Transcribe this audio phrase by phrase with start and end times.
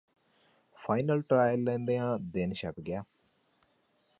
[0.77, 3.03] final trial ਲੈਂਦਿਆਂ ਦਿਨ ਛਿਪ ਗਿਆ